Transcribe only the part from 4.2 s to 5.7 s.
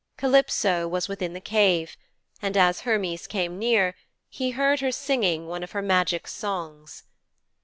he heard her singing one